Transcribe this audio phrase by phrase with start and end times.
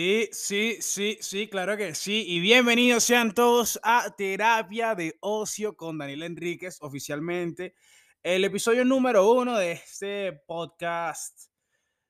[0.00, 2.24] Sí, sí, sí, sí, claro que sí.
[2.26, 7.74] Y bienvenidos sean todos a Terapia de Ocio con Daniel Enríquez, oficialmente.
[8.22, 11.50] El episodio número uno de este podcast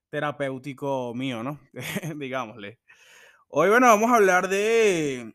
[0.09, 1.59] terapéutico mío, ¿no?
[2.17, 2.79] Digámosle.
[3.49, 5.35] Hoy, bueno, vamos a hablar de...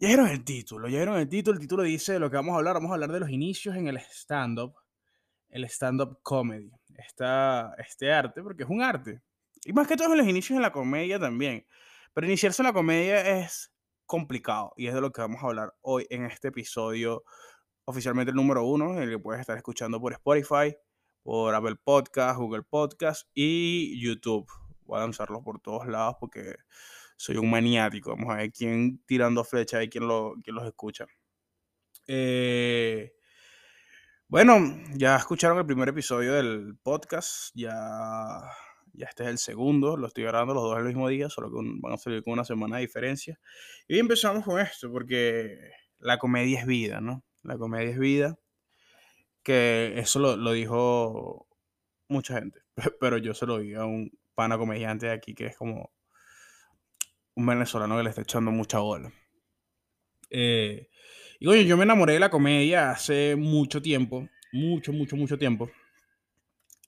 [0.00, 1.54] Ya vieron el título, ya vieron el título.
[1.54, 2.74] El título dice lo que vamos a hablar.
[2.74, 4.74] Vamos a hablar de los inicios en el stand-up,
[5.50, 6.72] el stand-up comedy.
[6.96, 9.22] Esta, este arte, porque es un arte
[9.64, 11.66] y más que todo en los inicios en la comedia también.
[12.12, 13.72] Pero iniciarse en la comedia es
[14.06, 17.24] complicado y es de lo que vamos a hablar hoy en este episodio
[17.84, 20.76] oficialmente el número uno, el que puedes estar escuchando por Spotify,
[21.22, 24.48] por Apple Podcast, Google Podcast y YouTube.
[24.84, 26.56] Voy a lanzarlos por todos lados porque
[27.16, 28.10] soy un maniático.
[28.10, 31.06] Vamos a ver quién tirando flechas y quién, lo, quién los escucha.
[32.06, 33.12] Eh,
[34.28, 34.58] bueno,
[34.94, 37.50] ya escucharon el primer episodio del podcast.
[37.54, 37.68] Ya
[38.92, 41.56] ya este es el segundo, lo estoy grabando los dos el mismo día, solo que
[41.80, 43.38] van a salir con una semana de diferencia.
[43.88, 45.56] Y empezamos con esto, porque
[45.98, 47.24] la comedia es vida, ¿no?
[47.42, 48.38] La comedia es vida,
[49.42, 51.46] que eso lo, lo dijo
[52.08, 52.60] mucha gente,
[53.00, 55.92] pero yo se lo vi a un pana comediante de aquí que es como
[57.34, 59.12] un venezolano que le está echando mucha bola.
[60.30, 60.88] Eh,
[61.38, 65.70] y oye, yo me enamoré de la comedia hace mucho tiempo, mucho, mucho, mucho tiempo.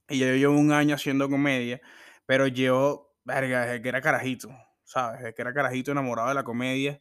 [0.08, 1.80] Y yo llevo un año haciendo comedia,
[2.26, 4.48] pero yo, verga, desde que era carajito,
[4.84, 5.20] ¿sabes?
[5.20, 7.00] Desde que era carajito enamorado de la comedia.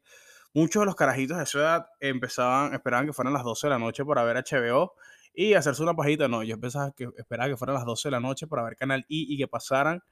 [0.54, 3.80] Muchos de los carajitos de esa edad empezaban, esperaban que fueran las 12 de la
[3.80, 4.94] noche para ver HBO
[5.34, 6.28] y hacerse una pajita.
[6.28, 9.06] No, yo pensaba que esperaba que fueran las 12 de la noche para ver Canal
[9.08, 10.04] I y que pasaran,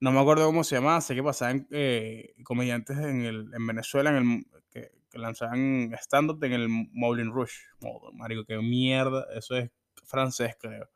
[0.00, 4.10] no me acuerdo cómo se llamaba, sé que pasaban eh, comediantes en, el, en Venezuela
[4.10, 7.54] en el, que, lanzaban stand-up en el Moulin Rouge.
[7.82, 9.70] Oh, marico, qué mierda, eso es
[10.04, 10.88] francés, creo.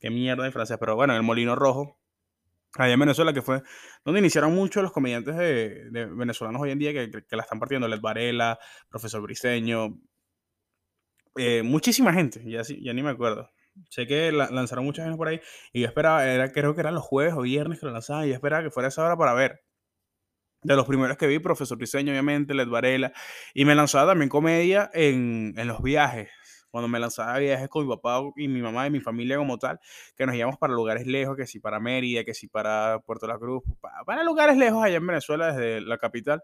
[0.00, 1.98] Qué mierda de francés, pero bueno, en el Molino Rojo,
[2.76, 3.62] allá en Venezuela, que fue
[4.04, 8.00] donde iniciaron muchos los comediantes de, venezolanos hoy en día que, la están partiendo, Led
[8.00, 8.58] Varela,
[8.88, 10.00] Profesor Briseño,
[11.36, 13.50] eh, muchísima gente, ya, ya ni me acuerdo.
[13.88, 15.40] Sé que lanzaron muchas gente por ahí
[15.72, 18.28] y yo esperaba, era, creo que eran los jueves o viernes que lo lanzaban y
[18.28, 19.62] yo esperaba que fuera esa hora para ver.
[20.62, 23.12] De los primeros que vi, Profesor Briseño, obviamente, Led Varela,
[23.54, 26.28] y me lanzaba también comedia en, en los viajes
[26.70, 29.80] cuando me lanzaba viajes con mi papá y mi mamá y mi familia como tal,
[30.16, 33.38] que nos íbamos para lugares lejos, que si para Mérida, que si para Puerto La
[33.38, 36.42] Cruz, para, lugares lejos allá en Venezuela, desde la capital,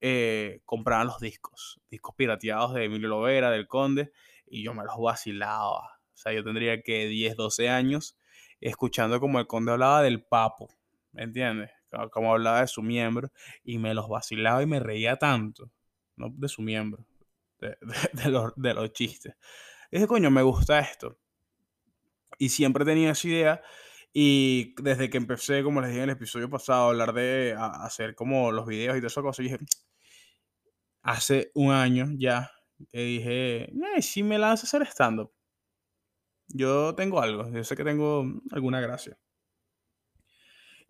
[0.00, 4.12] eh, compraban los discos, discos pirateados de Emilio Lovera, del Conde,
[4.46, 5.78] y yo me los vacilaba.
[5.78, 8.16] O sea, yo tendría que 10, 12 años
[8.60, 10.68] escuchando como el Conde hablaba del papo,
[11.12, 11.70] ¿me entiendes?
[12.10, 13.30] Como, hablaba de su miembro,
[13.64, 15.70] y me los vacilaba y me reía tanto,
[16.16, 17.04] no de su miembro,
[18.12, 19.34] de, los, de los chistes.
[19.90, 21.18] Dije, coño, me gusta esto.
[22.38, 23.62] Y siempre tenía esa idea.
[24.12, 28.14] Y desde que empecé, como les dije en el episodio pasado, a hablar de hacer
[28.14, 29.58] como los videos y todas esas cosas, dije,
[31.02, 32.50] hace un año ya,
[32.92, 35.32] dije, eh, si me lanzo a hacer stand-up,
[36.48, 39.18] yo tengo algo, yo sé que tengo alguna gracia.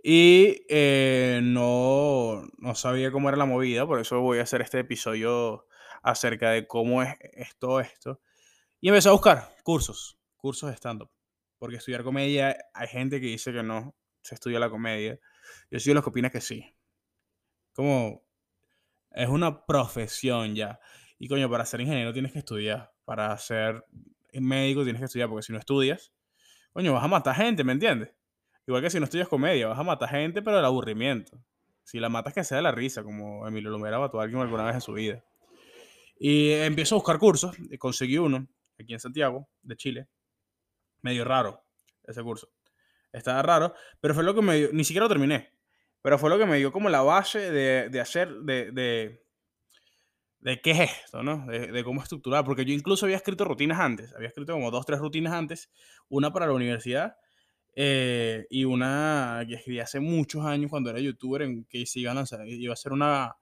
[0.03, 4.81] Y eh, no, no sabía cómo era la movida, por eso voy a hacer este
[4.81, 5.67] episodio
[6.03, 7.17] acerca de cómo es,
[7.59, 8.21] todo esto.
[8.81, 11.11] Y empecé a buscar cursos, cursos de stand-up.
[11.59, 15.19] Porque estudiar comedia, hay gente que dice que no se estudia la comedia.
[15.71, 16.75] Yo soy de los que opina que sí.
[17.73, 18.23] Como
[19.13, 20.81] es una profesión ya.
[21.19, 22.93] Y coño, para ser ingeniero tienes que estudiar.
[23.05, 23.85] Para ser
[24.33, 25.29] médico tienes que estudiar.
[25.29, 26.13] Porque si no estudias,
[26.73, 28.11] coño, vas a matar gente, ¿me entiendes?
[28.67, 31.41] Igual que si no estudias comedia, vas a matar gente, pero el aburrimiento.
[31.85, 34.65] Si la matas que sea de la risa, como Emilio Lumera mató a alguien alguna
[34.65, 35.25] vez en su vida.
[36.25, 38.47] Y empiezo a buscar cursos, y conseguí uno
[38.79, 40.09] aquí en Santiago, de Chile.
[41.01, 41.65] Medio raro
[42.05, 42.49] ese curso.
[43.13, 45.51] Estaba raro, pero fue lo que me dio, ni siquiera lo terminé,
[46.01, 48.71] pero fue lo que me dio como la base de, de hacer, de,
[50.41, 51.45] de, qué es esto, ¿no?
[51.47, 54.87] De, de, cómo estructurar, porque yo incluso había escrito rutinas antes, había escrito como dos,
[54.87, 55.73] tres rutinas antes,
[56.09, 57.17] una para la universidad
[57.75, 62.13] eh, y una que escribí hace muchos años cuando era youtuber, en que se iba
[62.13, 63.37] a lanzar, iba a ser una,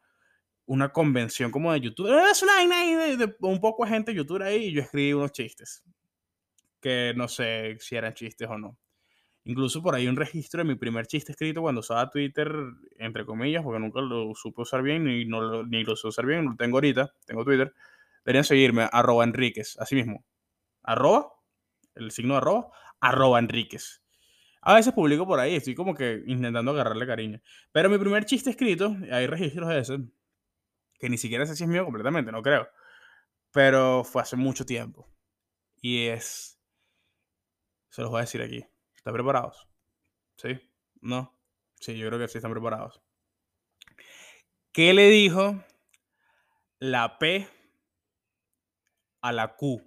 [0.70, 2.08] una convención como de YouTube.
[2.30, 5.82] Es una de, de, un poco de gente youtuber ahí y yo escribí unos chistes.
[6.80, 8.78] Que no sé si eran chistes o no.
[9.42, 12.54] Incluso por ahí un registro de mi primer chiste escrito cuando usaba Twitter,
[12.98, 16.24] entre comillas, porque nunca lo supe usar bien ni, no lo, ni lo sé usar
[16.24, 16.44] bien.
[16.44, 17.74] Lo tengo ahorita, tengo Twitter.
[18.24, 20.24] Deberían seguirme, arroba Enríquez, así mismo.
[20.84, 21.32] Arroba,
[21.96, 22.68] el signo de arroba,
[23.00, 24.04] arroba Enríquez.
[24.62, 27.40] A veces publico por ahí, estoy como que intentando agarrarle cariño.
[27.72, 29.98] Pero mi primer chiste escrito, hay registros de ese,
[31.00, 32.68] que ni siquiera sé si es mío completamente, no creo.
[33.50, 35.08] Pero fue hace mucho tiempo.
[35.80, 36.60] Y es...
[37.88, 38.64] Se los voy a decir aquí.
[38.94, 39.66] ¿Están preparados?
[40.36, 40.60] ¿Sí?
[41.00, 41.36] ¿No?
[41.80, 43.02] Sí, yo creo que sí están preparados.
[44.72, 45.64] ¿Qué le dijo
[46.78, 47.48] la P
[49.22, 49.82] a la Q?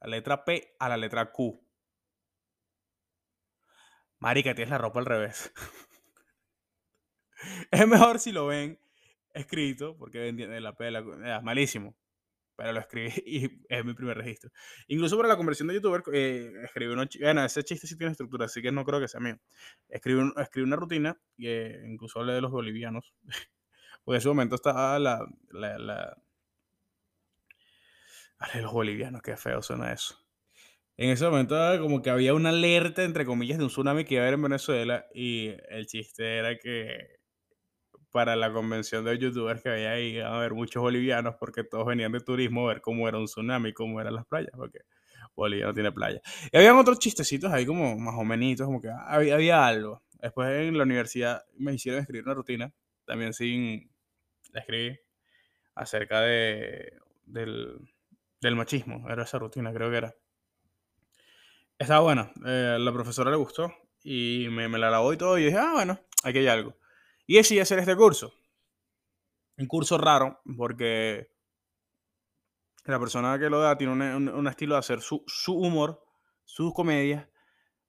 [0.00, 1.62] La letra P a la letra Q.
[4.18, 5.52] Marica, tienes la ropa al revés.
[7.70, 8.80] es mejor si lo ven
[9.36, 11.12] escrito, porque la P la Q.
[11.24, 11.96] Es malísimo.
[12.56, 14.50] Pero lo escribí y es mi primer registro.
[14.88, 17.08] Incluso para la conversión de youtuber, eh, escribí una.
[17.20, 19.38] Bueno, ese chiste sí tiene estructura, así que no creo que sea mío.
[19.88, 23.14] Escribí, escribí una rutina, que incluso hablé de los bolivianos.
[24.04, 26.16] porque en ese momento estaba la, la, la
[28.60, 30.18] los bolivianos, qué feo suena eso.
[30.96, 34.22] En ese momento como que había una alerta, entre comillas, de un tsunami que iba
[34.22, 37.18] a haber en Venezuela y el chiste era que
[38.10, 42.12] para la convención de youtubers que había ahí a haber muchos bolivianos porque todos venían
[42.12, 44.80] de turismo a ver cómo era un tsunami, cómo eran las playas, porque
[45.34, 46.20] Bolivia no tiene playa.
[46.50, 50.02] Y habían otros chistecitos ahí como más o menos, como que había, había algo.
[50.20, 52.72] Después en la universidad me hicieron escribir una rutina,
[53.04, 53.90] también sin,
[54.52, 54.98] la escribí,
[55.74, 56.94] acerca de,
[57.26, 57.78] del,
[58.40, 60.14] del machismo, era esa rutina, creo que era.
[61.78, 63.70] Estaba buena, eh, la profesora le gustó
[64.02, 66.74] y me, me la lavó y todo y dije, ah, bueno, aquí hay algo.
[67.26, 68.32] Y decidí hacer este curso.
[69.58, 71.28] Un curso raro porque
[72.84, 76.04] la persona que lo da tiene un, estilo de hacer su, su humor,
[76.44, 77.28] sus comedias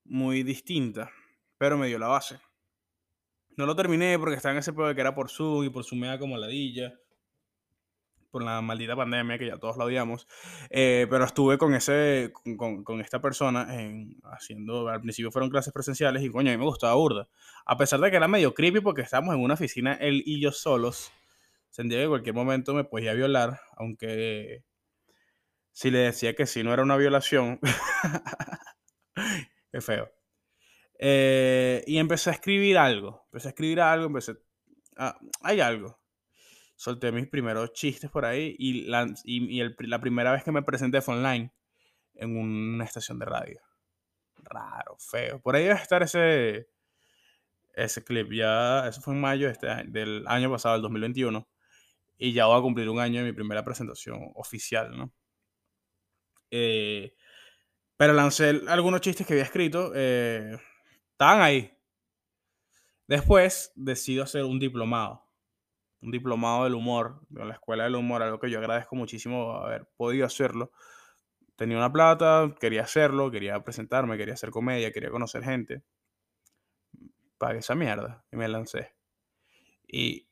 [0.05, 1.11] muy distinta,
[1.57, 2.39] pero me dio la base.
[3.57, 6.01] No lo terminé porque estaba en ese pedo que era por Zoom y por Zoom
[6.01, 6.93] me da como ladilla
[8.31, 10.27] por la maldita pandemia que ya todos la odiamos,
[10.69, 15.73] eh, pero estuve con, ese, con, con esta persona en, haciendo, al principio fueron clases
[15.73, 17.27] presenciales y coño, a mí me gustaba burda,
[17.65, 20.51] a pesar de que era medio creepy porque estábamos en una oficina él y yo
[20.51, 21.11] solos,
[21.69, 24.63] sentía que en cualquier momento me podía violar, aunque
[25.71, 27.59] si le decía que si no era una violación,
[29.71, 30.11] qué feo.
[30.99, 34.33] Eh, y empecé a escribir algo, empecé a escribir algo, empecé...
[34.97, 35.99] a hay algo,
[36.77, 41.01] solté mis primeros chistes por ahí y la, y, la primera vez que me presenté
[41.01, 41.51] fue online
[42.13, 43.61] en una estación de radio.
[44.37, 45.41] Raro, feo.
[45.41, 46.69] Por ahí debe estar ese,
[47.73, 48.31] ese clip.
[48.31, 51.47] Ya, eso fue en mayo este, del año pasado, el 2021.
[52.19, 55.11] Y ya voy a cumplir un año de mi primera presentación oficial, ¿no?
[56.51, 57.15] Eh,
[57.97, 59.91] pero lancé algunos chistes que había escrito.
[59.95, 60.57] Eh,
[61.11, 61.75] estaban ahí.
[63.07, 65.26] Después decido hacer un diplomado
[66.01, 69.87] un diplomado del humor, de la escuela del humor, algo que yo agradezco muchísimo haber
[69.97, 70.71] podido hacerlo.
[71.55, 75.83] Tenía una plata, quería hacerlo, quería presentarme, quería hacer comedia, quería conocer gente.
[77.37, 78.95] Pagué esa mierda y me lancé.
[79.87, 80.27] Y,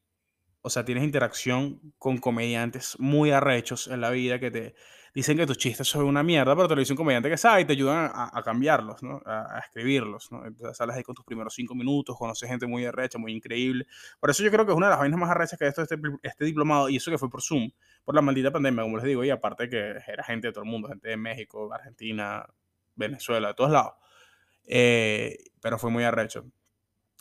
[0.62, 4.76] o sea, tienes interacción con comediantes muy arrechos en la vida que te,
[5.16, 7.62] dicen que tus chistes son una mierda, pero te lo dice un comediante que sabe
[7.62, 9.22] y te ayudan a, cambiarlos, ¿no?
[9.26, 10.46] A, escribirlos, ¿no?
[10.46, 13.88] Entonces sales ahí con tus primeros cinco minutos, conoces gente muy arrecha, muy increíble.
[14.20, 15.98] Por eso yo creo que es una de las vainas más arrechas que esto, este,
[16.22, 17.72] este diplomado, y eso que fue por Zoom,
[18.04, 20.70] por la maldita pandemia, como les digo, y aparte que era gente de todo el
[20.70, 22.46] mundo, gente de México, Argentina,
[22.96, 23.94] Venezuela, de todos lados.
[24.68, 26.46] Eh, pero fue muy arrecho.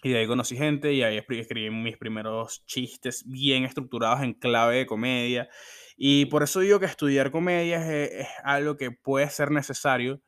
[0.03, 4.79] Y de ahí conocí gente y ahí escribí mis primeros chistes bien estructurados en clave
[4.79, 5.49] de comedia.
[5.97, 10.21] Y por eso digo que estudiar comedia es, algo que puede ser necesario.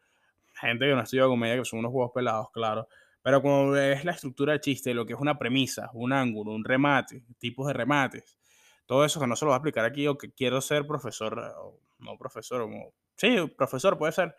[0.54, 2.88] Gente que no estudia comedia, que son unos juegos pelados, claro.
[3.22, 6.64] Pero cuando ves la estructura del chiste, lo que es una premisa, un ángulo, un
[6.64, 8.38] remate, tipos de remates,
[8.86, 11.38] todo eso que no se lo voy a explicar aquí, o que quiero ser profesor,
[11.58, 14.36] o no profesor, como, sí, profesor puede ser,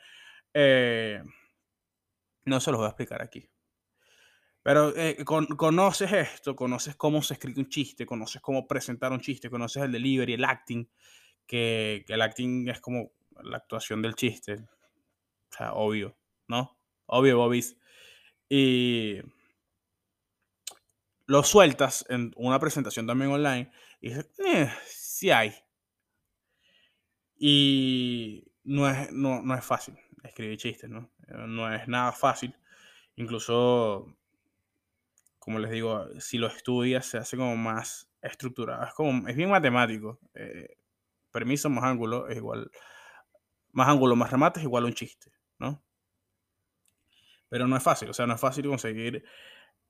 [0.53, 1.21] eh,
[2.45, 3.49] no se los voy a explicar aquí.
[4.67, 9.49] Pero eh, conoces esto, conoces cómo se escribe un chiste, conoces cómo presentar un chiste,
[9.49, 10.85] conoces el delivery, el acting,
[11.45, 14.55] que, el acting es como la actuación del chiste.
[14.55, 16.17] O sea, obvio,
[16.49, 16.77] ¿no?
[17.05, 17.77] Obvio, Bobis.
[18.49, 19.21] Y
[21.27, 23.71] lo sueltas en una presentación también online
[24.01, 25.55] y dices, eh, sí hay.
[27.37, 31.09] Y no es, no, no es fácil escribir chistes, ¿no?
[31.29, 32.53] No es nada fácil.
[33.15, 34.17] Incluso,
[35.47, 38.83] como les digo, si lo estudias se hace como más estructurado.
[38.83, 40.19] Es como, es bien matemático.
[40.33, 40.75] Eh,
[41.31, 42.69] permiso más ángulo es igual,
[43.71, 45.81] más ángulo más remate es igual a un chiste, ¿no?
[47.47, 49.23] Pero no es fácil, o sea, no es fácil conseguir,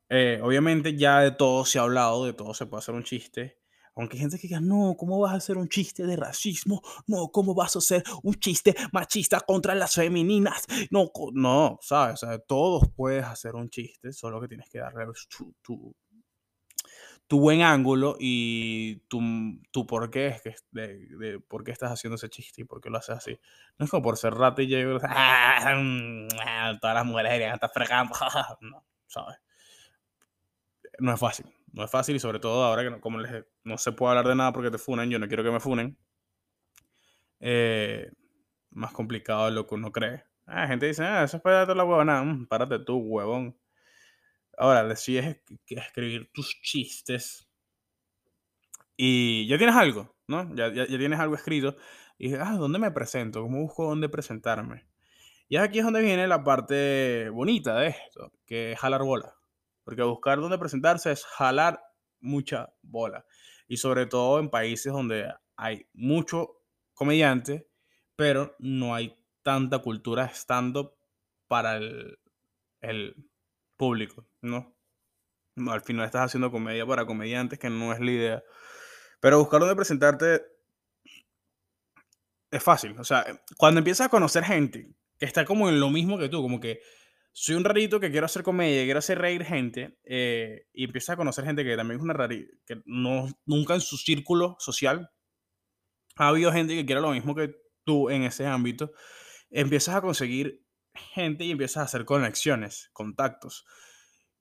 [0.09, 3.56] eh, obviamente ya de todo se ha hablado, de todo se puede hacer un chiste,
[4.01, 6.81] aunque hay gente que diga, no, ¿cómo vas a hacer un chiste de racismo?
[7.07, 10.65] No, ¿cómo vas a hacer un chiste machista contra las femeninas?
[10.91, 12.21] No, no, ¿sabes?
[12.47, 15.05] Todos puedes hacer un chiste, solo que tienes que darle
[15.61, 15.95] tu,
[17.27, 19.21] tu buen ángulo y tu,
[19.71, 22.79] tu por qué es que de, de, por qué estás haciendo ese chiste y por
[22.81, 23.39] qué lo haces así.
[23.77, 27.55] No es como por ser rata y llego, ah, mm, ah, todas las mujeres deberían
[27.55, 28.13] estar fregando,
[28.61, 29.37] no, ¿sabes?
[30.99, 31.45] no es fácil.
[31.73, 34.27] No es fácil y sobre todo ahora que no, como les, no se puede hablar
[34.27, 35.97] de nada porque te funen, yo no quiero que me funen.
[37.39, 38.11] Eh,
[38.71, 40.23] más complicado de lo que uno cree.
[40.45, 42.23] Ah, gente dice, ah, eso es para la huevona.
[42.23, 43.57] Mm, párate tú, huevón.
[44.57, 45.37] Ahora, decides
[45.69, 47.47] escribir tus chistes
[48.95, 50.53] y ya tienes algo, ¿no?
[50.55, 51.77] Ya, ya, ya tienes algo escrito.
[52.17, 53.43] Y dices, ah, ¿dónde me presento?
[53.43, 54.87] ¿Cómo busco dónde presentarme?
[55.49, 59.36] Y aquí es donde viene la parte bonita de esto, que es jalar bola.
[59.87, 61.81] Porque buscar dónde presentarse es jalar
[62.19, 63.25] mucha bola.
[63.69, 66.61] Y sobre todo en países donde hay mucho
[66.93, 67.69] comediante,
[68.17, 70.93] pero no hay tanta cultura stand-up
[71.47, 72.19] para el,
[72.81, 73.15] el
[73.77, 74.75] público, ¿no?
[75.69, 78.43] Al final estás haciendo comedia para comediantes, que no es la idea.
[79.21, 80.41] Pero buscar dónde presentarte
[82.51, 82.93] es fácil.
[82.99, 83.25] O sea,
[83.55, 86.81] cuando empiezas a conocer gente que está como en lo mismo que tú, como que
[87.39, 91.17] soy un rarito que quiero hacer comedia, quiero hacer reír gente, eh, y empiezas a
[91.17, 95.11] conocer gente que también es una rarita, que no, nunca en su círculo social
[96.15, 97.53] ha habido gente que quiera lo mismo que
[97.83, 98.91] tú en ese ámbito,
[99.51, 100.65] empiezas a conseguir
[101.13, 103.67] gente y empiezas a hacer conexiones, contactos.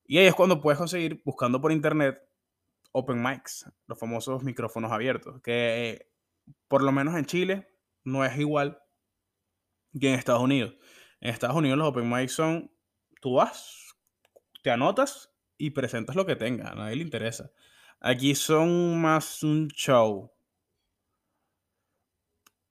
[0.06, 2.18] Y ahí es cuando puedes conseguir, buscando por internet,
[2.92, 6.08] open mics, los famosos micrófonos abiertos, que
[6.66, 7.68] por lo menos en Chile
[8.04, 8.78] no es igual
[10.00, 10.76] que en Estados Unidos.
[11.20, 12.70] En Estados Unidos los open mics son,
[13.20, 13.96] tú vas,
[14.62, 17.50] te anotas y presentas lo que tenga, a nadie le interesa.
[18.00, 20.32] Aquí son más un show.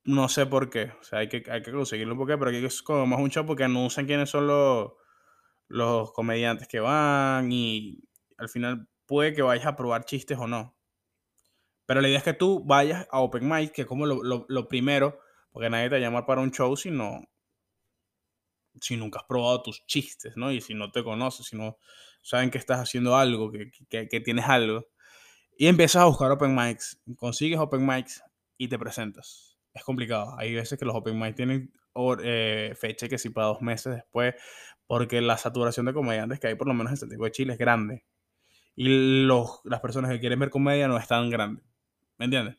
[0.04, 2.64] No sé por qué, o sea, hay que, hay que conseguirlo por qué, pero aquí
[2.64, 4.92] es como más un show porque anuncian quiénes son los,
[5.68, 8.04] los comediantes que van y
[8.38, 10.76] al final puede que vayas a probar chistes o no.
[11.86, 14.68] Pero la idea es que tú vayas a Open Mic, que es como lo, lo,
[14.68, 15.20] primero,
[15.52, 17.22] porque nadie te llama para un show si no,
[18.82, 20.52] si nunca has probado tus chistes, ¿no?
[20.52, 21.78] Y si no te conoces, si no
[22.22, 24.88] saben que estás haciendo algo, que, que, tienes algo.
[25.58, 28.24] Y empiezas a buscar open mics, consigues open mics
[28.58, 29.58] y te presentas.
[29.74, 30.36] Es complicado.
[30.38, 31.72] Hay veces que los open mics tienen
[32.24, 34.36] eh, fecha que sí para dos meses después,
[34.88, 37.60] porque la saturación de comediantes que hay por lo menos en Santiago de Chile es
[37.60, 38.06] grande.
[38.76, 41.62] Y los, las personas que quieren ver comedia no es tan grande.
[42.18, 42.58] ¿Me entiendes?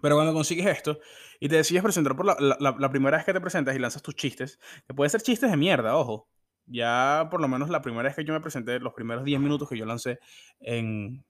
[0.00, 1.00] Pero cuando consigues esto
[1.40, 4.02] y te decides presentar por la, la, la, primera vez que te presentas y lanzas
[4.02, 6.28] tus chistes, que pueden ser chistes de mierda, ojo.
[6.66, 9.68] Ya por lo menos la primera vez que yo me presenté, los primeros 10 minutos
[9.68, 10.20] que yo lancé
[10.60, 11.24] en,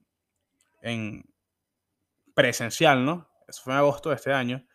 [0.81, 1.23] en
[2.33, 3.27] presencial, ¿no?
[3.47, 4.65] Eso fue en agosto de este año.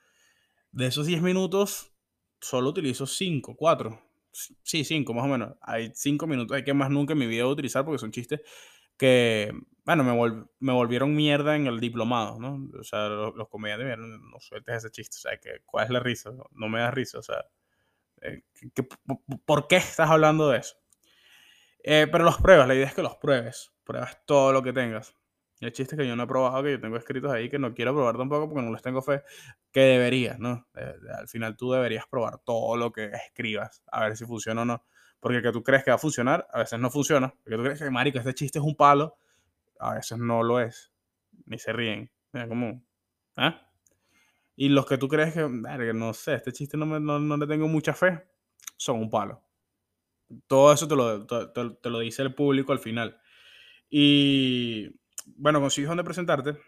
[0.72, 1.92] De esos 10 minutos,
[2.40, 4.00] solo utilizo 5, 4.
[4.32, 5.54] Sí, 5 más o menos.
[5.60, 8.40] Hay 5 minutos, hay que más nunca en mi vida utilizar porque son chistes
[8.96, 9.52] que,
[9.84, 12.68] bueno, me, me, volvieron mierda en el diplomado, ¿no?
[12.78, 16.30] O sea, los, comediantes no sueltes ese chiste, o sea, que, ¿cuál es la risa?
[16.52, 17.44] No, me da risa, o sea,
[18.22, 18.42] eh,
[18.74, 18.86] ¿qué,
[19.44, 20.76] ¿por qué estás hablando de eso?
[21.82, 25.14] Eh, pero los pruebas, la idea es que los pruebes, pruebas todo lo que tengas.
[25.60, 27.74] Y hay chistes que yo no he probado, que yo tengo escritos ahí, que no
[27.74, 29.22] quiero probar tampoco porque no les tengo fe,
[29.70, 30.66] que deberías, ¿no?
[30.74, 34.64] Eh, al final tú deberías probar todo lo que escribas, a ver si funciona o
[34.64, 34.84] no.
[35.24, 37.34] Porque que tú crees que va a funcionar, a veces no funciona.
[37.42, 39.16] Porque tú crees que, marico, este chiste es un palo,
[39.80, 40.92] a veces no lo es.
[41.46, 42.12] Ni se ríen.
[42.46, 42.84] como,
[43.38, 43.66] ¿ah?
[44.54, 45.48] Y los que tú crees que,
[45.94, 48.22] no sé, este chiste no, me, no, no, le tengo mucha fe,
[48.76, 49.42] son un palo.
[50.46, 53.18] Todo eso te lo, te, te lo dice el público al final.
[53.88, 54.90] Y
[55.36, 56.58] bueno, consigues donde presentarte,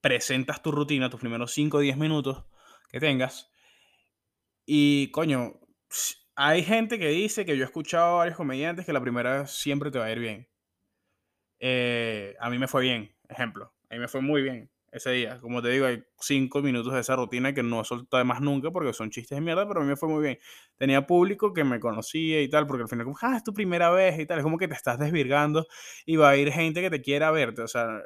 [0.00, 2.46] presentas tu rutina, tus primeros 5 o 10 minutos
[2.90, 3.52] que tengas.
[4.64, 5.60] Y coño,
[6.40, 9.90] hay gente que dice que yo he escuchado a varios comediantes que la primera siempre
[9.90, 10.48] te va a ir bien.
[11.58, 13.74] Eh, a mí me fue bien, ejemplo.
[13.90, 15.40] A mí me fue muy bien ese día.
[15.40, 18.92] Como te digo, hay cinco minutos de esa rutina que no solté más nunca porque
[18.92, 20.38] son chistes de mierda, pero a mí me fue muy bien.
[20.76, 23.90] Tenía público que me conocía y tal, porque al final, como, ah, es tu primera
[23.90, 24.38] vez y tal.
[24.38, 25.66] Es como que te estás desvirgando
[26.06, 27.62] y va a ir gente que te quiera verte.
[27.62, 28.00] O sea,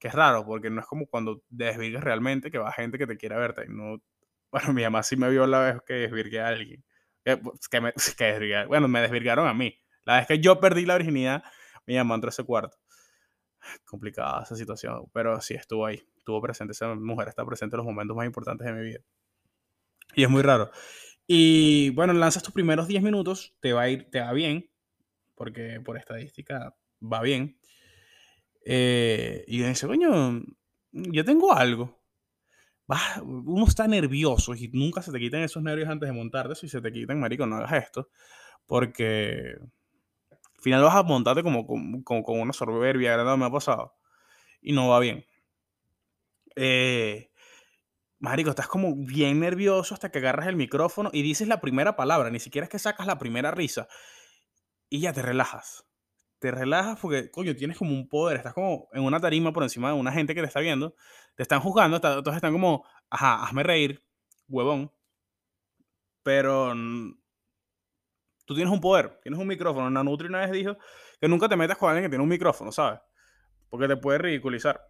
[0.00, 3.16] que es raro, porque no es como cuando desvirgas realmente que va gente que te
[3.16, 3.66] quiera verte.
[3.68, 4.02] No,
[4.52, 6.84] bueno, mi mamá sí me vio la vez que desvirgué a alguien.
[7.24, 9.78] Pues, que, me, que bueno, me desvirgaron a mí.
[10.04, 11.44] La vez que yo perdí la virginidad,
[11.86, 12.76] mi mamá entró a ese cuarto.
[13.84, 17.86] Complicada esa situación, pero sí estuvo ahí, estuvo presente, esa mujer está presente en los
[17.86, 19.00] momentos más importantes de mi vida.
[20.14, 20.70] Y es muy raro.
[21.26, 24.68] Y bueno, lanzas tus primeros 10 minutos, te va a ir, te va bien,
[25.36, 27.56] porque por estadística va bien.
[28.64, 30.42] Eh, y dice, coño,
[30.90, 32.01] yo tengo algo
[33.24, 36.54] uno está nervioso y nunca se te quitan esos nervios antes de montarte.
[36.54, 38.10] Si se te quitan, marico, no hagas esto.
[38.66, 39.56] Porque
[40.30, 43.94] al final vas a montarte como, como, como una soberbia grande, me ha pasado.
[44.60, 45.24] Y no va bien.
[46.56, 47.30] Eh,
[48.18, 52.30] marico, estás como bien nervioso hasta que agarras el micrófono y dices la primera palabra.
[52.30, 53.88] Ni siquiera es que sacas la primera risa.
[54.88, 55.86] Y ya te relajas.
[56.42, 59.88] Te relajas porque, coño, tienes como un poder, estás como en una tarima por encima
[59.90, 60.94] de una gente que te está viendo,
[61.36, 64.04] te están juzgando, está- todos están como, ajá, hazme reír,
[64.48, 64.92] huevón,
[66.22, 66.72] pero
[68.46, 69.90] tú tienes un poder, tienes un micrófono.
[69.90, 70.76] Nanutri una vez dijo
[71.20, 73.00] que nunca te metas con alguien que tiene un micrófono, ¿sabes?
[73.70, 74.80] Porque te puede ridiculizar.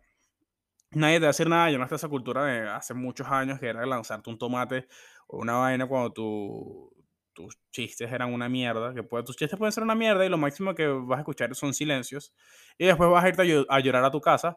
[0.92, 3.58] Nadie te va a decir nada, yo no está esa cultura de hace muchos años
[3.58, 4.88] que era lanzarte un tomate
[5.26, 6.92] o una vaina cuando tu-
[7.32, 10.38] tus chistes eran una mierda, que puede, tus chistes pueden ser una mierda y lo
[10.38, 12.34] máximo que vas a escuchar son silencios
[12.78, 14.56] y después vas a irte a, a llorar a tu casa,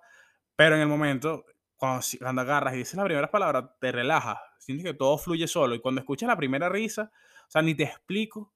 [0.55, 4.85] pero en el momento, cuando, cuando agarras y dices las primeras palabras, te relajas, sientes
[4.85, 7.11] que todo fluye solo y cuando escuchas la primera risa,
[7.47, 8.53] o sea, ni te explico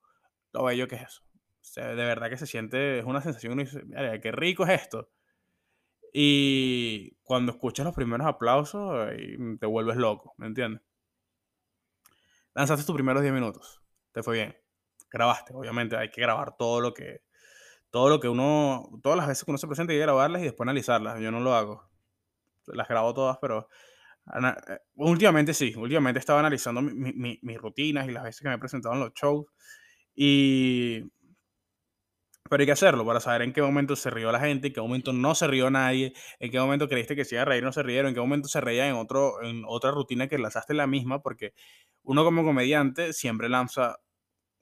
[0.54, 1.24] lo bello que es eso.
[1.76, 5.10] De verdad que se siente, es una sensación, uno dice, "Mira, qué rico es esto.
[6.14, 9.10] Y cuando escuchas los primeros aplausos,
[9.60, 10.82] te vuelves loco, ¿me entiendes?
[12.54, 13.79] Lanzaste tus primeros 10 minutos,
[14.14, 14.56] te fue bien.
[15.12, 17.22] Grabaste, obviamente, hay que grabar todo lo que,
[17.92, 20.46] todo lo que uno, todas las veces que uno se presenta, hay que grabarlas y
[20.46, 21.20] después analizarlas.
[21.22, 21.90] Yo no lo hago.
[22.68, 23.68] Las grabo todas, pero
[24.36, 28.50] eh, últimamente sí, últimamente estaba analizando mi- mi- mi- mis rutinas y las veces que
[28.50, 29.46] me he presentado en los shows.
[30.16, 31.04] Y
[32.50, 34.82] Pero hay que hacerlo para saber en qué momento se rió la gente, en qué
[34.82, 37.72] momento no se rió nadie, en qué momento creíste que se iba a reír no
[37.72, 40.88] se rieron, en qué momento se reía en, otro, en otra rutina que lanzaste la
[40.88, 41.54] misma, porque
[42.04, 43.98] uno como comediante siempre lanza,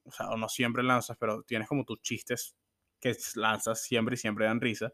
[0.04, 2.56] o sea, no siempre lanzas, pero tienes como tus chistes
[3.00, 4.94] que lanzas siempre y siempre dan risa,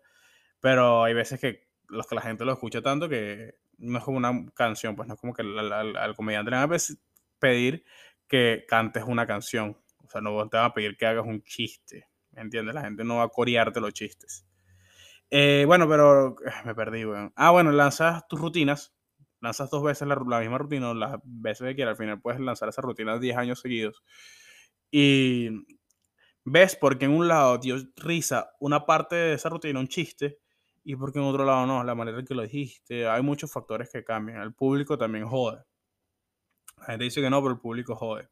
[0.59, 4.17] pero hay veces que los que la gente lo escucha tanto que no es como
[4.17, 6.77] una canción, pues no es como que al, comediante le van a
[7.39, 7.83] pedir
[8.27, 12.07] que cantes una canción, o sea, no te van a pedir que hagas un chiste.
[12.31, 12.73] ¿Me entiendes?
[12.73, 14.45] La gente no va a corearte los chistes.
[15.29, 17.31] Eh, bueno, pero eh, me perdí, weón.
[17.35, 18.92] Ah, bueno, lanzas tus rutinas.
[19.43, 21.91] Lanzas dos veces la, la misma rutina, las veces que quieras.
[21.91, 24.01] Al final puedes lanzar esa rutina 10 años seguidos.
[24.89, 25.49] Y
[26.45, 30.39] ves porque en un lado dio risa una parte de esa rutina, un chiste,
[30.85, 33.05] y porque en otro lado no, la manera en que lo dijiste.
[33.05, 34.41] Hay muchos factores que cambian.
[34.41, 35.61] El público también jode.
[36.77, 38.29] La gente dice que no, pero el público jode.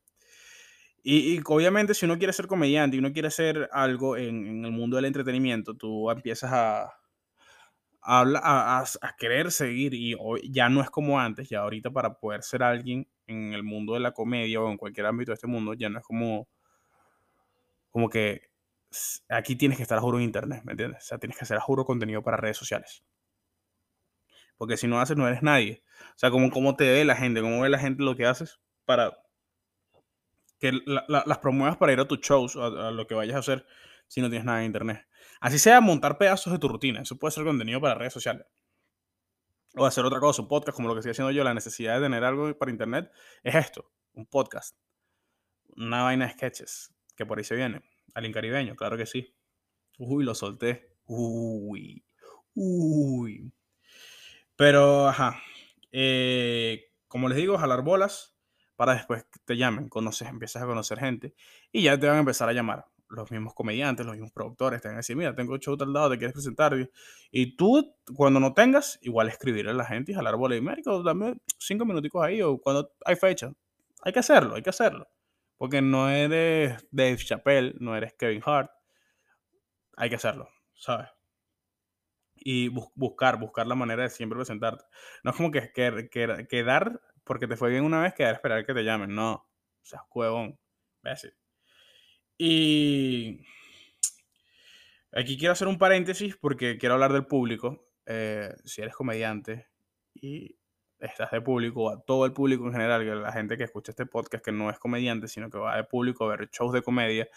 [1.04, 4.66] Y, y obviamente si uno quiere ser comediante y uno quiere hacer algo en, en
[4.66, 7.01] el mundo del entretenimiento, tú empiezas a,
[8.02, 12.44] a, a, querer seguir y hoy ya no es como antes, ya ahorita para poder
[12.44, 15.74] ser alguien en el mundo de la comedia o en cualquier ámbito de este mundo,
[15.74, 16.48] ya no es como,
[17.90, 18.50] como que
[19.30, 21.04] aquí tienes que estar a juro en internet, ¿me entiendes?
[21.04, 23.04] O sea, tienes que hacer a juro contenido para redes sociales.
[24.58, 25.84] Porque si no haces, no eres nadie.
[26.16, 29.12] O sea, como te ve la gente, cómo ve la gente lo que haces para
[30.60, 33.36] que la- la- las promuevas para ir a tus shows, a, a lo que vayas
[33.36, 33.66] a hacer
[34.08, 35.06] si no tienes nada en internet.
[35.42, 38.46] Así sea montar pedazos de tu rutina, eso puede ser contenido para redes sociales.
[39.76, 42.06] O hacer otra cosa, un podcast como lo que estoy haciendo yo, la necesidad de
[42.06, 43.12] tener algo para internet
[43.44, 44.78] es esto, un podcast.
[45.76, 47.82] Una vaina de sketches, que por ahí se viene.
[48.14, 49.34] Alien Caribeño, claro que sí.
[49.98, 50.96] Uy, lo solté.
[51.06, 52.04] Uy,
[52.54, 53.52] uy.
[54.56, 55.42] Pero, ajá.
[55.92, 58.36] eh, como les digo, jalar bolas
[58.76, 61.34] para después que te llamen, conoces, empiezas a conocer gente
[61.72, 62.91] y ya te van a empezar a llamar.
[63.14, 66.12] Los mismos comediantes, los mismos productores te van a decir, mira, tengo show tal lado,
[66.12, 66.74] te quieres presentar.
[67.32, 70.58] Y- tú, cuando no tengas, igual escribir a la gente y jalar bolas.
[70.58, 73.52] Y, médico, dame cinco minuticos ahí o cuando hay fecha.
[74.04, 75.08] Hay que hacerlo, hay que hacerlo.
[75.58, 78.72] Porque no eres Dave Chappelle, no eres Kevin Hart.
[79.96, 81.08] Hay que hacerlo, ¿sabes?
[82.36, 84.84] y bus- buscar, buscar la manera de siempre presentarte.
[85.24, 88.36] No es como que, que, que- quedar porque te fue bien una vez, quedar a
[88.36, 89.14] esperar que te llamen.
[89.14, 89.48] No, o
[89.84, 90.60] sea, huevón.
[91.04, 91.34] imbécil.
[92.44, 93.40] Y
[95.12, 97.88] aquí quiero hacer un paréntesis porque quiero hablar del público.
[98.08, 99.68] Eh, si eres comediante
[100.16, 100.58] y
[100.98, 104.44] estás de público, a todo el público en general, la gente que escucha este podcast
[104.44, 107.30] que no es comediante, sino que va de público a ver shows de comedia,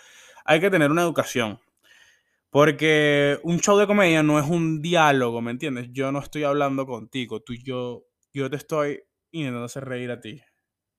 [0.46, 1.60] hay que tener una educación.
[2.48, 5.88] Porque un show de comedia no es un diálogo, ¿me entiendes?
[5.92, 10.20] Yo no estoy hablando contigo, tú y yo, yo te estoy intentando hacer reír a
[10.20, 10.40] ti,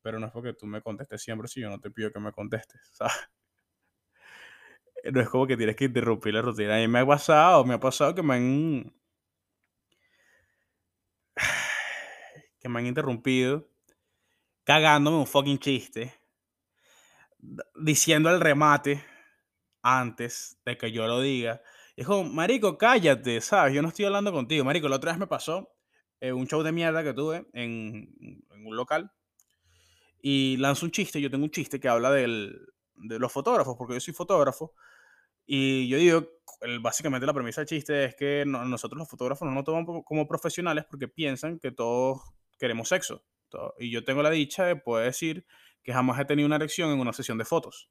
[0.04, 2.32] pero no es porque tú me contestes siempre si yo no te pido que me
[2.32, 3.15] contestes, ¿sabes?
[5.12, 6.84] No es como que tienes que interrumpir la rutina.
[6.84, 8.94] A me ha pasado, me ha pasado que me han,
[12.60, 13.68] que me han interrumpido
[14.63, 16.13] cagándome un fucking chiste,
[17.76, 19.06] diciendo el remate
[19.84, 21.62] antes de que yo lo diga.
[22.06, 23.74] Como, marico, cállate, ¿sabes?
[23.74, 24.65] Yo no estoy hablando contigo.
[24.65, 25.72] Marico, la otra vez me pasó
[26.20, 29.12] eh, un show de mierda que tuve en, en un local
[30.20, 31.22] y lanzo un chiste.
[31.22, 34.74] Yo tengo un chiste que habla del, de los fotógrafos, porque yo soy fotógrafo.
[35.46, 36.28] Y yo digo,
[36.62, 40.04] el- básicamente la premisa del chiste es que no- nosotros los fotógrafos no nos tomamos
[40.06, 42.22] como- profesionales porque piensan que todos
[42.60, 43.24] queremos sexo.
[43.50, 45.46] To- Y yo tengo la dicha de poder decir
[45.84, 47.90] que jamás he tenido una erección en una sesión de fotos.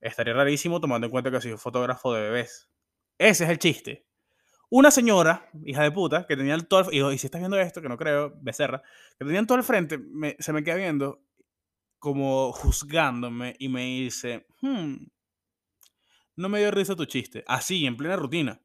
[0.00, 2.68] Estaría rarísimo tomando en cuenta que soy fotógrafo de bebés.
[3.18, 4.06] Ese es el chiste.
[4.68, 7.58] Una señora, hija de puta, que tenía el todo al, y, y si estás viendo
[7.58, 8.82] esto, que no creo, becerra,
[9.18, 11.22] que tenía todo al frente, me, se me queda viendo
[11.98, 14.96] como juzgándome y me dice, hmm,
[16.36, 17.44] no me dio risa tu chiste.
[17.46, 18.62] Así, en plena rutina.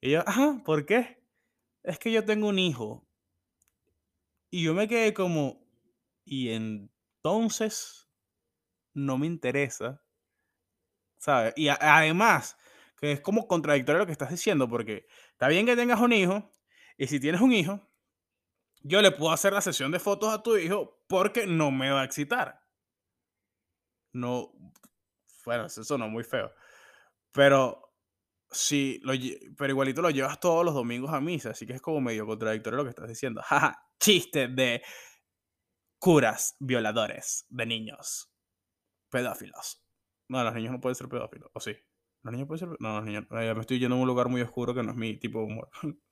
[0.00, 1.22] Y yo, ajá, ¿por qué?
[1.82, 3.08] Es que yo tengo un hijo.
[4.50, 5.66] Y yo me quedé como,
[6.24, 8.10] y entonces
[8.92, 10.04] no me interesa,
[11.16, 11.54] ¿sabes?
[11.56, 12.58] Y además,
[12.98, 16.54] que es como contradictorio lo que estás diciendo, porque está bien que tengas un hijo,
[16.98, 17.80] y si tienes un hijo,
[18.82, 22.02] yo le puedo hacer la sesión de fotos a tu hijo porque no me va
[22.02, 22.62] a excitar.
[24.12, 24.52] No,
[25.44, 26.52] bueno, eso sonó muy feo.
[27.32, 27.94] Pero
[28.50, 29.12] sí, lo
[29.56, 32.78] pero igualito lo llevas todos los domingos a misa, así que es como medio contradictorio
[32.78, 33.42] lo que estás diciendo.
[33.46, 34.82] Jaja, chiste de
[35.98, 38.30] curas violadores de niños
[39.10, 39.82] pedófilos.
[40.28, 41.76] No, los niños no pueden ser pedófilos, ¿o sí?
[42.22, 42.78] Los niños pueden ser.
[42.80, 43.24] No, los niños.
[43.32, 45.46] eh, me estoy yendo a un lugar muy oscuro que no es mi tipo de
[45.46, 45.70] humor.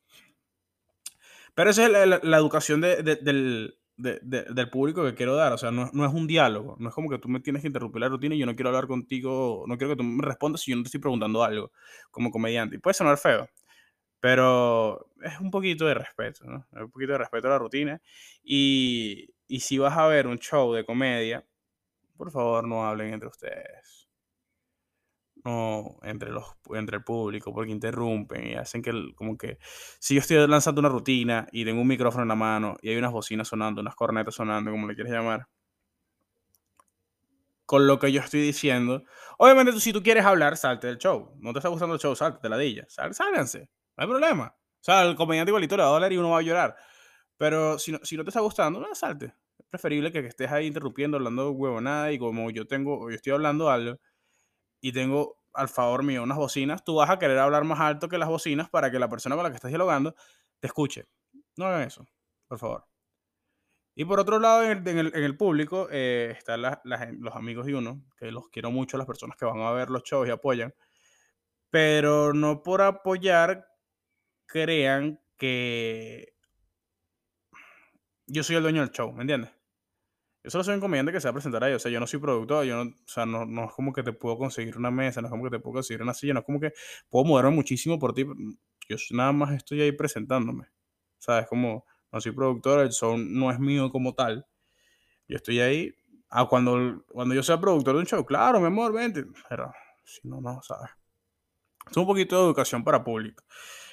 [1.54, 5.52] Pero esa es la educación de- de- del, de- de- del público que quiero dar.
[5.52, 6.76] O sea, no, no es un diálogo.
[6.78, 8.70] No es como que tú me tienes que interrumpir la rutina y yo no quiero
[8.70, 9.64] hablar contigo.
[9.68, 11.72] No quiero que tú me respondas si yo no te estoy preguntando algo
[12.10, 12.76] como comediante.
[12.76, 13.48] Y puede sonar feo,
[14.20, 16.66] pero es un poquito de respeto, ¿no?
[16.72, 18.00] Un poquito de respeto a la rutina.
[18.42, 21.44] Y, y si vas a ver un show de comedia,
[22.16, 23.99] por favor no hablen entre ustedes.
[25.44, 29.58] No, entre, los, entre el público, porque interrumpen y hacen que, el- como que,
[29.98, 32.96] si yo estoy lanzando una rutina y tengo un micrófono en la mano y hay
[32.96, 35.46] unas bocinas sonando, unas cornetas sonando, como le quieres llamar,
[37.66, 39.04] con lo que yo estoy diciendo,
[39.38, 41.34] obviamente tú, si tú quieres hablar, salte del show.
[41.38, 42.84] No te está gustando el show, salte de la dilla.
[42.88, 43.60] Sal, sálganse,
[43.96, 44.54] no hay problema.
[44.56, 46.76] O sea, el comediante igualito le va a doler y uno va a llorar.
[47.36, 49.26] Pero si no, si no te está gustando, no, salte.
[49.58, 53.32] Es preferible que, que estés ahí interrumpiendo, hablando huevonada y como yo tengo, yo estoy
[53.32, 53.98] hablando algo
[54.80, 58.18] y tengo al favor mío unas bocinas, tú vas a querer hablar más alto que
[58.18, 60.14] las bocinas para que la persona con la que estás dialogando
[60.60, 61.06] te escuche.
[61.56, 62.06] No hagan eso,
[62.46, 62.86] por favor.
[63.94, 68.48] Y por otro lado, en el, público eh, están los amigos de uno, que los
[68.48, 70.74] quiero mucho, las personas que van a ver los shows y apoyan,
[71.70, 73.66] pero no por apoyar
[74.46, 76.34] crean que
[78.26, 79.50] yo soy el dueño del show, ¿me entiendes?
[80.42, 81.74] Yo solo soy un comediante que se va a presentar ahí.
[81.74, 84.02] O sea, yo no soy productor, yo no, o sea, no, no es como que
[84.02, 86.40] te puedo conseguir una mesa, no es como que te puedo conseguir una silla, no
[86.40, 86.72] es como que
[87.10, 88.24] puedo moverme muchísimo por ti.
[88.88, 90.66] Yo s- nada más estoy ahí presentándome.
[91.18, 91.46] ¿Sabes?
[91.48, 94.46] Como no soy productor, el show no es mío como tal.
[95.28, 95.94] Yo estoy ahí.
[96.30, 99.24] Ah, cuando, cuando yo sea productor de un show, claro, mi amor, vente.
[99.48, 99.72] Pero
[100.04, 100.90] si no, no, ¿sabes?
[101.90, 103.44] Es un poquito de educación para público.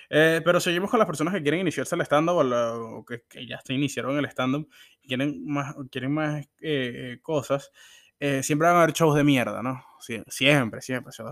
[0.10, 3.46] Eh, pero seguimos con las personas que quieren iniciarse el stand-up o, o que, que
[3.46, 4.70] ya se iniciaron el stand-up
[5.04, 7.72] quieren más, quieren más eh, eh, cosas.
[8.20, 9.84] Eh, siempre van a haber shows de mierda, ¿no?
[10.00, 11.10] Sie- siempre, siempre.
[11.10, 11.26] o sea,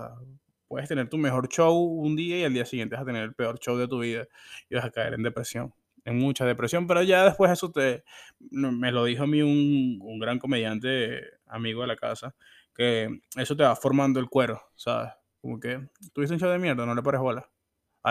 [0.68, 3.34] puedes tener tu mejor show un día y al día siguiente vas a tener el
[3.36, 4.28] peor show de tu vida
[4.70, 6.88] y vas a caer en depresión, en mucha depresión.
[6.88, 8.04] Pero ya después eso te,
[8.52, 12.36] me lo dijo a mí un, un gran comediante amigo de la casa,
[12.76, 15.12] que eso te va formando el cuero, ¿sabes?
[15.42, 17.50] Como que tuviste un show de mierda, no le pares bola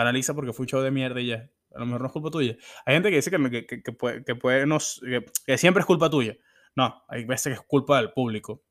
[0.01, 1.49] analiza porque fue un show de mierda y ya.
[1.75, 2.55] A lo mejor no es culpa tuya.
[2.85, 5.81] Hay gente que dice que, que, que- puede, que, puede no s- que, que siempre
[5.81, 6.37] es culpa tuya.
[6.75, 8.63] No, hay veces que es culpa del público.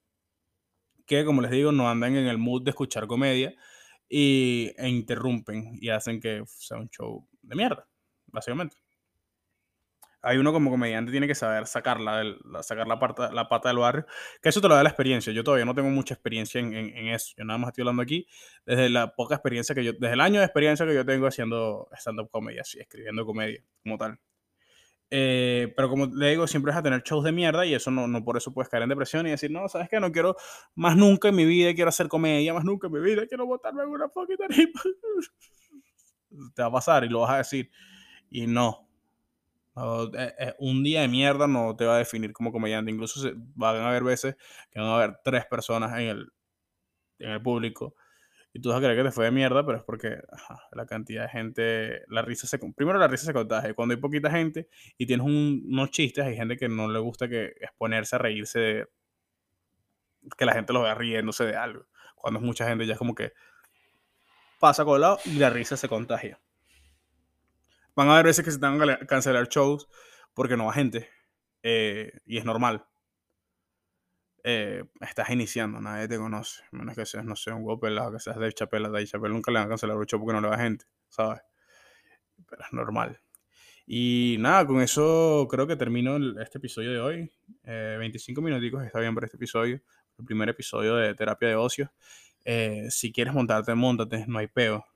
[1.07, 3.55] Que, como les digo, no andan en el mood de escuchar comedia
[4.09, 7.87] y, e interrumpen y hacen que sea un show de mierda,
[8.27, 8.77] básicamente.
[10.25, 12.23] Hay uno como comediante tiene que saber sacarla,
[12.63, 14.07] sacar la, parte, la pata del barrio,
[14.43, 15.33] que eso te lo da la experiencia.
[15.33, 17.35] Yo todavía no tengo mucha experiencia en, en- en eso.
[17.37, 18.27] Yo nada más estoy hablando aquí
[18.67, 21.89] desde la poca experiencia que yo, desde el año de experiencia que yo tengo haciendo
[21.93, 24.19] stand-up comedy, así, escribiendo comedia como tal.
[25.11, 28.09] Eh, pero como le digo, siempre vas a tener shows de mierda y eso no,
[28.09, 30.01] no por eso puedes caer en depresión y decir, no, ¿sabes qué?
[30.01, 30.37] No quiero
[30.75, 33.83] más nunca en mi vida, quiero hacer comedia, más nunca en mi vida, quiero botarme
[33.85, 34.81] en una fucking tarima.
[36.55, 37.71] Te va a pasar y lo vas a decir.
[38.31, 38.84] Y no,
[39.77, 42.91] no, eh, eh, un día de mierda no te va a definir como comediante.
[42.91, 44.37] Incluso se- van a haber veces
[44.71, 46.33] que van a haber tres personas en el,
[47.19, 47.95] en el público
[48.53, 50.19] y tú vas a creer que te fue de mierda, pero es porque
[50.73, 52.59] la cantidad de gente, la risa se...
[52.59, 53.75] Primero la risa se contagia.
[53.75, 57.29] Cuando hay poquita gente y tienes un- unos chistes, hay gente que no le gusta
[57.29, 58.89] que exponerse a reírse de...
[60.39, 61.87] Que la gente lo vea riéndose de algo.
[62.15, 63.33] Cuando es mucha gente ya es como que
[64.61, 66.41] pasa colado y la risa se contagia.
[67.97, 69.89] Van a haber veces que se tengan que cancelar shows
[70.35, 71.09] porque no va gente.
[71.63, 72.87] eh, y es normal.
[74.47, 76.63] Eh, estás iniciando, nadie te conoce.
[76.71, 79.59] Menos que seas, no sé, un huevo que seas de Chapela, de Chapela nunca le
[79.59, 81.41] van a cancelar un show porque no le va gente, ¿sabes?
[82.49, 83.21] Pero es normal.
[83.87, 87.33] Y nada, con eso creo que termino el- este episodio de hoy.
[87.65, 89.81] Eh, 25 minuticos está bien para este episodio.
[90.19, 91.93] El primer episodio de terapia de ocio.
[92.45, 94.87] Eh, si quieres montarte, montate, no hay peo.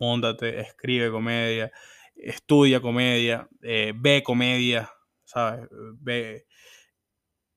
[0.00, 1.72] Móntate, escribe comedia,
[2.18, 4.90] estudia comedia, eh, ve comedia,
[5.24, 5.68] ¿sabes?
[6.00, 6.46] Ve,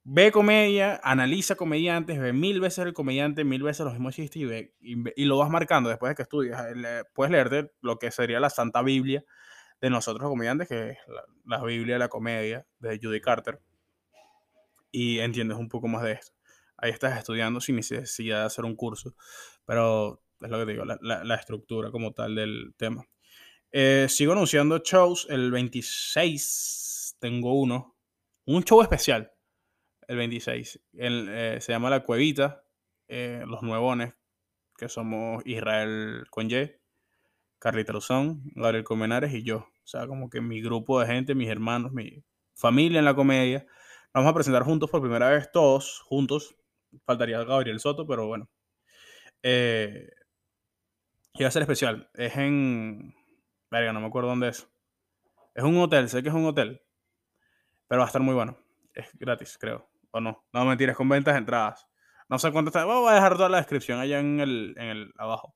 [0.03, 4.45] ve comedia, analiza comediantes, ve mil veces el comediante, mil veces los mismos chistes y,
[4.45, 6.63] ve, y, lo vas marcando después de que estudias.
[6.75, 9.23] Eh, puedes leerte lo que sería la Santa Biblia
[9.81, 10.97] de nosotros comediantes, que es
[11.45, 13.59] la, Biblia de la comedia de Judy Carter,
[14.91, 16.33] y entiendes un poco más de esto.
[16.77, 19.15] Ahí estás estudiando sin necesidad de hacer un curso,
[19.65, 23.05] pero es lo que digo, la, la, estructura como tal del tema.
[23.71, 25.27] Eh, sigo anunciando shows.
[25.29, 27.95] El 26 tengo uno.
[28.45, 29.31] Un show especial.
[30.07, 30.79] El 26.
[30.93, 32.63] Eh, se llama La Cuevita.
[33.07, 34.13] Eh, los Nuevones.
[34.77, 36.81] Que somos Israel Conye,
[37.59, 39.57] Carlita Luzón, Gabriel Comenares y yo.
[39.57, 42.23] O sea, como que mi grupo de gente, mis hermanos, mi
[42.55, 43.67] familia en la comedia.
[44.11, 46.55] Vamos a presentar juntos por primera vez, todos juntos.
[47.05, 48.49] Faltaría Gabriel Soto, pero bueno.
[49.43, 52.09] Y va a ser especial.
[52.15, 53.13] Es en.
[53.71, 54.67] Verga, no me acuerdo dónde es.
[55.55, 56.81] Es un hotel, sé que es un hotel.
[57.87, 58.57] Pero va a estar muy bueno.
[58.93, 59.89] Es gratis, creo.
[60.11, 60.45] O no.
[60.51, 61.87] No, mentiras, con ventas de entradas.
[62.27, 62.83] No sé cuánto está.
[62.83, 65.55] Voy a dejar toda la descripción allá en el, abajo.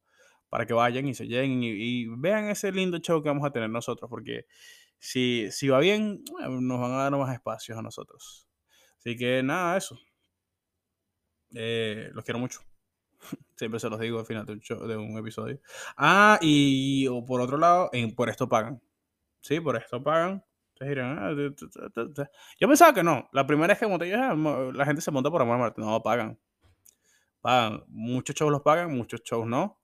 [0.50, 3.70] Para que vayan y se lleguen y, vean ese lindo show que vamos a tener
[3.70, 4.10] nosotros.
[4.10, 4.46] Porque
[4.98, 8.48] si, va bien, nos van a dar más espacios a nosotros.
[8.98, 10.00] Así que nada, eso.
[11.54, 12.62] Eh, los quiero mucho.
[13.56, 15.60] Siempre se los digo al final de un, show, de un episodio.
[15.98, 18.82] Ah, y o por otro lado, en, por esto pagan.
[19.42, 20.44] Sí, por esto pagan.
[20.82, 21.32] Ah,
[22.60, 23.30] yo pensaba que no.
[23.32, 25.82] La primera vez que monté, ah, la gente se monta por amor Marte.
[25.82, 26.38] No, pagan.
[27.42, 27.84] Pagan.
[27.88, 29.80] Muchos shows los pagan, muchos shows no.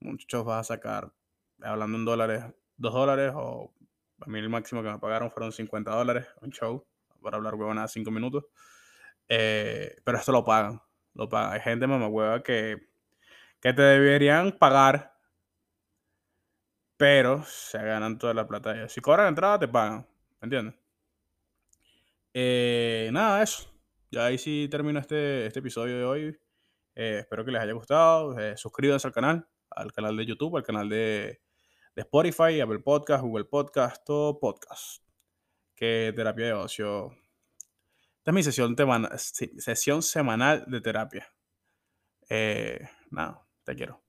[0.00, 1.12] Muchos shows vas a sacar,
[1.60, 2.44] hablando en dólares,
[2.76, 3.72] dos dólares o
[4.20, 6.86] a mí el máximo que me pagaron fueron 50 dólares un show
[7.20, 8.44] para hablar huevona 5 minutos.
[9.28, 10.80] Eh, pero esto lo pagan.
[11.14, 11.28] Lo.
[11.32, 12.92] Hay gente hueva que
[13.62, 15.16] que te deberían pagar,
[16.96, 18.88] pero se ganan toda la plata.
[18.88, 20.04] Si cobran entrada, te pagan.
[20.40, 20.74] ¿Me entiendes?
[22.34, 23.72] Eh, nada, eso.
[24.10, 26.38] Ya ahí sí termino este, este episodio de hoy.
[26.96, 28.36] Eh, espero que les haya gustado.
[28.36, 31.40] Eh, suscríbanse al canal, al canal de YouTube, al canal de,
[31.94, 35.04] de Spotify, Apple Podcast, Google Podcast, todo podcast.
[35.76, 37.21] Que terapia de ocio.
[38.22, 38.76] Esta es mi sesión,
[39.58, 41.26] sesión semanal de terapia.
[43.10, 43.44] nada.
[43.64, 44.01] Te quiero.